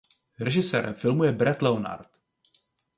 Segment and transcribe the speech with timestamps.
[0.39, 2.09] Režisérem filmu je Brett Leonard.